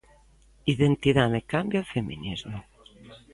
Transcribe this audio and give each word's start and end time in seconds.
Identidade, 0.73 1.47
cambio 1.53 1.79
e 1.81 1.89
feminismo. 1.93 2.57